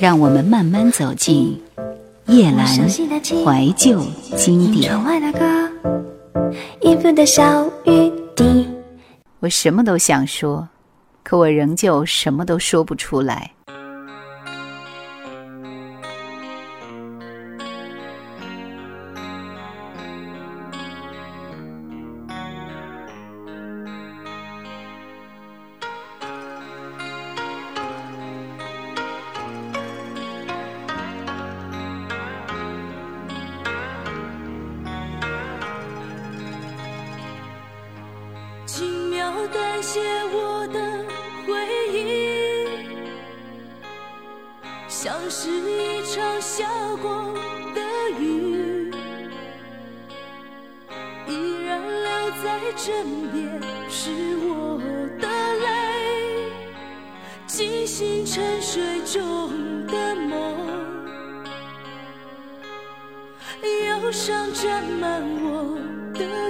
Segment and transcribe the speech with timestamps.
[0.00, 1.60] 让我们慢慢走进
[2.24, 4.02] 叶阑怀旧
[4.34, 4.90] 经典。
[9.40, 10.66] 我什么都想说，
[11.22, 13.52] 可我仍旧什么都说不出来。
[39.30, 40.00] 要感谢
[40.32, 40.80] 我的
[41.46, 41.54] 回
[41.92, 42.66] 忆，
[44.88, 46.66] 像是一场下
[47.00, 47.32] 过
[47.72, 47.80] 的
[48.18, 48.90] 雨，
[51.28, 54.10] 依然留在枕边，是
[54.48, 54.80] 我
[55.20, 55.68] 的泪，
[57.46, 60.58] 惊醒沉睡中的梦，
[63.62, 65.78] 忧伤沾满我
[66.14, 66.49] 的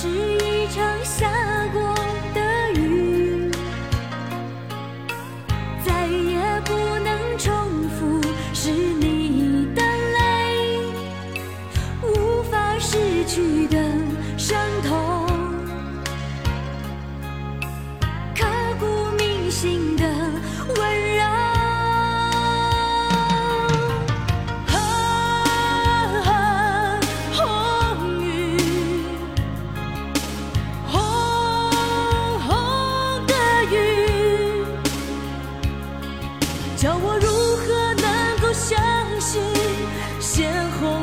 [0.00, 1.37] 是一场相
[36.78, 37.26] 叫我如
[37.56, 38.78] 何能够相
[39.20, 39.42] 信
[40.20, 40.48] 鲜
[40.78, 40.97] 红？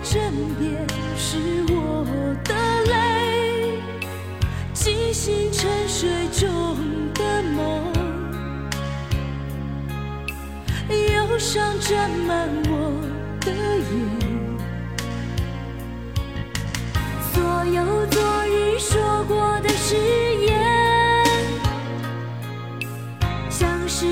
[0.00, 1.38] 枕边是
[1.72, 2.04] 我
[2.44, 3.78] 的泪，
[4.72, 6.76] 惊醒沉睡中
[7.14, 7.92] 的梦，
[10.90, 13.00] 忧伤沾满我
[13.40, 13.92] 的眼。
[17.32, 19.96] 所有昨日说过的誓
[20.40, 20.60] 言，
[23.48, 24.06] 像是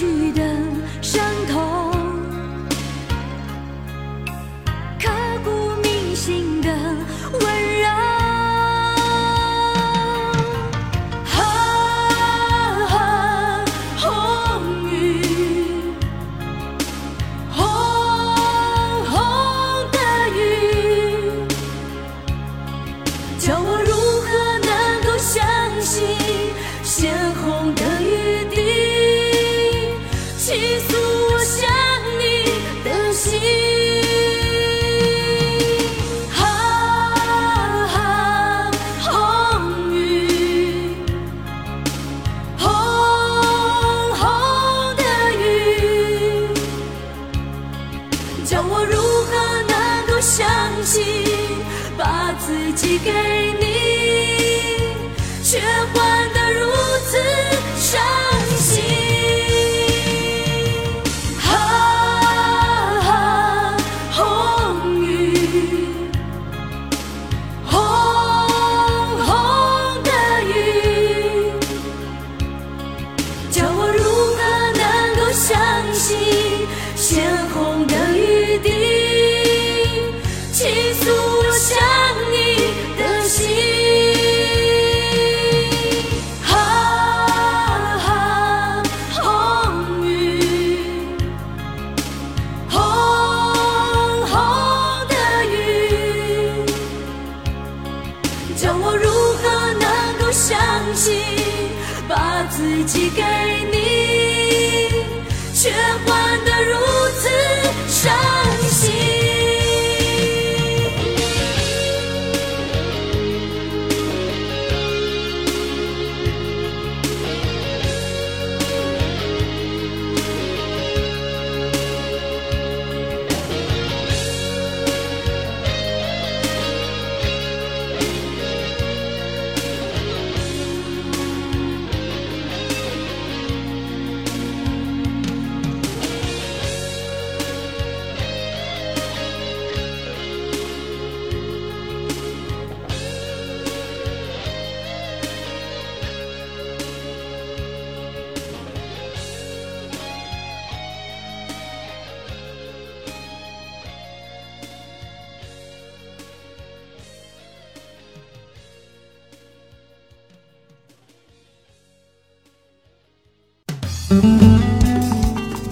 [0.00, 0.29] 叫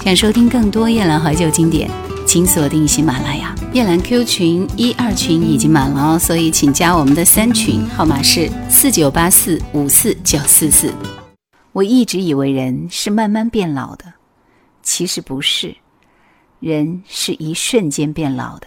[0.09, 1.91] 想收听更多夜兰怀旧经典，
[2.27, 3.55] 请锁定喜马拉雅。
[3.75, 10.95] 夜兰 Q 群一二群已经满了哦，所以请加我们的三群，号码是四九八四五四九四四。
[11.73, 14.15] 我一直以为人是慢慢变老的，
[14.83, 15.77] 其实不是，
[16.59, 18.67] 人是一瞬间变老的。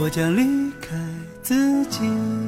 [0.00, 0.96] 我将离开
[1.42, 2.47] 自己。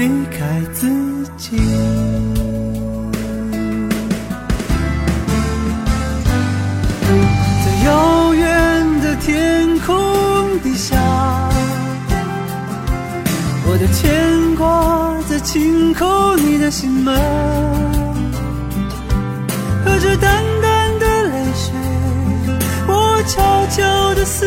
[0.00, 0.38] 离开
[0.72, 0.88] 自
[1.36, 1.58] 己，
[7.62, 10.96] 在遥远的天空底下，
[13.66, 17.14] 我的牵挂在轻叩你的心门，
[19.84, 21.74] 和着淡淡的泪水，
[22.88, 24.46] 我悄悄的思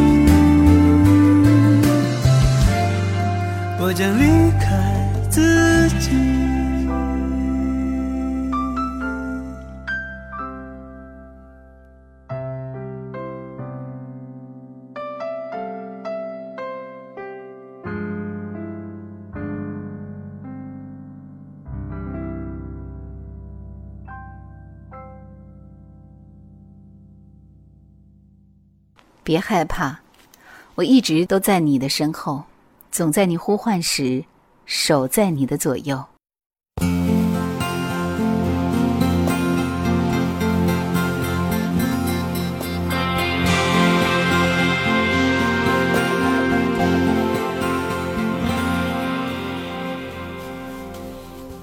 [3.91, 6.11] 我将离开自己。
[29.21, 29.99] 别害怕，
[30.75, 32.45] 我一直都在你的身后。
[32.91, 34.25] 总在你呼唤时，
[34.65, 36.03] 守在你的左右。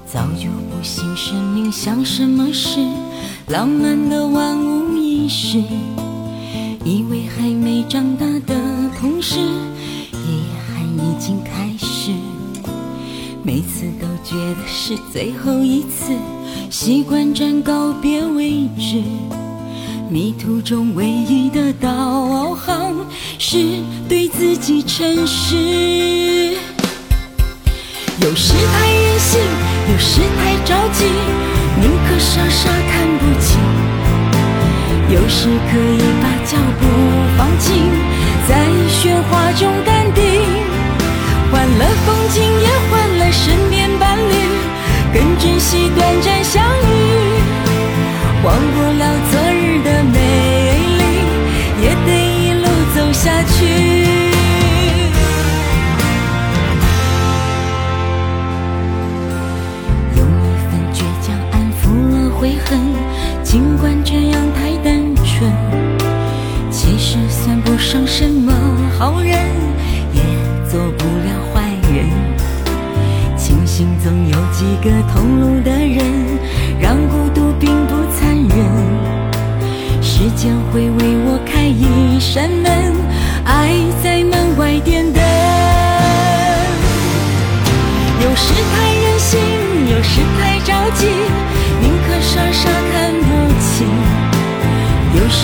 [0.07, 2.81] 早就不信生命像什么事，
[3.49, 5.59] 浪漫的万无一失，
[6.87, 8.55] 以为还没长大的
[8.99, 9.39] 同时。
[11.19, 12.13] 已经开始，
[13.43, 16.17] 每次都觉得是最后一次，
[16.71, 19.03] 习惯站告别位置。
[20.09, 22.95] 迷途中唯一的导航
[23.37, 26.57] 是对自己诚实。
[28.21, 29.41] 有时太任性，
[29.91, 31.05] 有时太着急，
[31.81, 33.59] 宁可傻傻看不清。
[35.11, 36.87] 有时可以把脚步
[37.37, 37.75] 放轻，
[38.49, 40.28] 在喧哗中淡定。
[41.51, 44.33] 换了风景，也换了身边伴侣，
[45.15, 46.97] 更珍惜短暂相遇。
[48.45, 49.05] 忘不了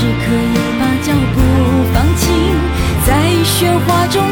[0.07, 1.41] 你可以把脚步
[1.95, 2.29] 放轻，
[3.07, 3.09] 在
[3.43, 4.23] 喧哗中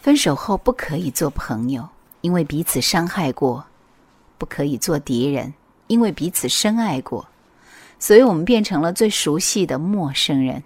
[0.00, 1.88] 分手后不可以做朋友，
[2.20, 3.64] 因为彼此伤害过；
[4.38, 5.52] 不可以做敌人，
[5.88, 7.26] 因为彼此深爱过。
[7.98, 10.62] 所以我们变成了最熟悉的陌生人。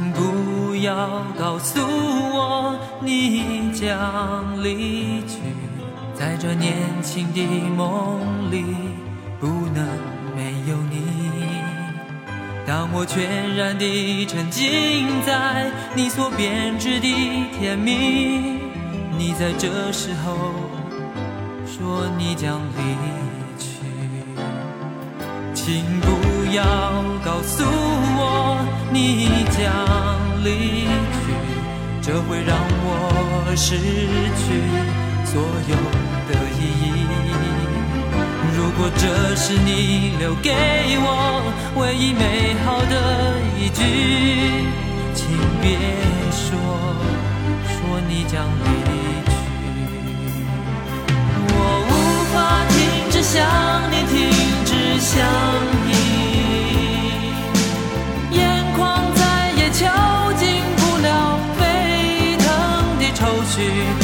[0.00, 5.36] 请不要告诉我你将离去，
[6.14, 7.42] 在这年轻的
[7.76, 8.64] 梦里
[9.38, 9.86] 不能
[10.34, 11.02] 没有你。
[12.66, 17.06] 当我全然地沉浸在你所编织的
[17.58, 18.58] 甜蜜，
[19.18, 20.54] 你在这时候
[21.66, 22.96] 说你将离
[23.58, 23.82] 去，
[25.52, 26.19] 请不
[26.52, 26.64] 要
[27.24, 28.58] 告诉我
[28.92, 29.62] 你将
[30.42, 30.48] 离
[31.22, 31.24] 去，
[32.02, 34.44] 这会让我失去
[35.24, 35.76] 所有
[36.28, 36.84] 的意义。
[38.56, 39.04] 如果这
[39.36, 40.50] 是你留给
[41.02, 41.06] 我
[41.76, 42.94] 唯一美好的
[43.56, 43.80] 一句，
[45.14, 45.26] 请
[45.62, 45.78] 别
[46.32, 46.48] 说
[47.64, 48.66] 说你将离
[49.30, 49.32] 去。
[51.52, 51.92] 我无
[52.32, 52.34] 法
[52.70, 52.74] 停
[53.10, 53.38] 止想
[53.90, 54.18] 你，停
[54.64, 54.70] 止
[55.00, 55.16] 想
[63.56, 63.99] 的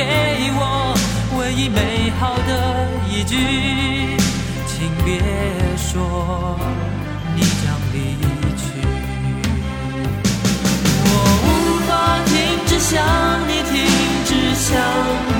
[0.00, 0.06] 给
[0.54, 0.96] 我
[1.36, 2.50] 唯一美好的
[3.06, 3.36] 一句，
[4.66, 5.20] 请别
[5.76, 6.56] 说
[7.36, 8.16] 你将离
[8.56, 8.62] 去，
[11.04, 11.12] 我
[11.44, 11.46] 无
[11.86, 11.90] 法
[12.24, 12.32] 停
[12.66, 12.96] 止想
[13.46, 13.74] 你，停
[14.24, 14.68] 止想